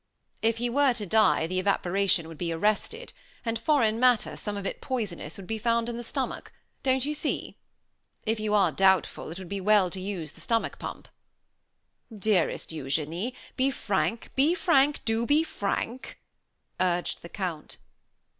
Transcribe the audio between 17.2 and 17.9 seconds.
the Count.